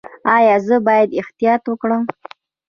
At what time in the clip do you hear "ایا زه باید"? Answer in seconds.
0.35-1.09